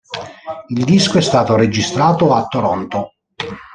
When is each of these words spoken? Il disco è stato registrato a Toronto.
Il 0.69 0.83
disco 0.83 1.19
è 1.19 1.21
stato 1.21 1.55
registrato 1.55 2.33
a 2.33 2.47
Toronto. 2.47 3.11